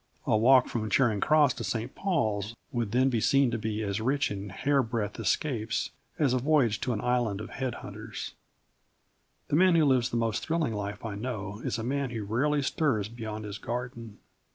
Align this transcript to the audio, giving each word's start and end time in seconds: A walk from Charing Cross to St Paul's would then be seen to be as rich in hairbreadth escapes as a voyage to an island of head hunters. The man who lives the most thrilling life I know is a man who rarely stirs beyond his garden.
A 0.25 0.35
walk 0.35 0.67
from 0.67 0.89
Charing 0.89 1.19
Cross 1.19 1.53
to 1.53 1.63
St 1.63 1.93
Paul's 1.93 2.55
would 2.71 2.91
then 2.91 3.09
be 3.11 3.21
seen 3.21 3.51
to 3.51 3.57
be 3.59 3.83
as 3.83 4.01
rich 4.01 4.31
in 4.31 4.49
hairbreadth 4.49 5.19
escapes 5.19 5.91
as 6.17 6.33
a 6.33 6.39
voyage 6.39 6.79
to 6.81 6.93
an 6.93 7.01
island 7.01 7.39
of 7.39 7.51
head 7.51 7.75
hunters. 7.85 8.33
The 9.49 9.55
man 9.55 9.75
who 9.75 9.85
lives 9.85 10.09
the 10.09 10.17
most 10.17 10.41
thrilling 10.43 10.73
life 10.73 11.05
I 11.05 11.13
know 11.13 11.59
is 11.63 11.77
a 11.77 11.83
man 11.83 12.09
who 12.09 12.23
rarely 12.23 12.63
stirs 12.63 13.09
beyond 13.09 13.45
his 13.45 13.59
garden. 13.59 14.17